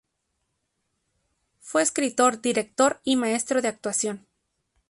Fue 1.59 1.83
escritor, 1.83 2.41
director 2.41 3.01
y 3.03 3.17
maestro 3.17 3.61
de 3.61 3.67
actuación. 3.67 4.25